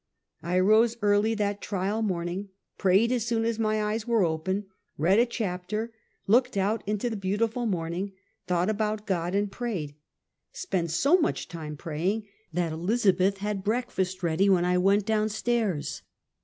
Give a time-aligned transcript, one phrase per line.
[0.41, 4.65] I rose early that trial morning, prayed as soon as my eyes were open,
[4.97, 5.89] read a chajiter,
[6.25, 8.13] looked out into the beautiful morning,
[8.47, 9.93] thought about God and prayed—
[10.53, 16.01] spent so much time praying, that Elizabeth had breakfast ready when I went down stairs.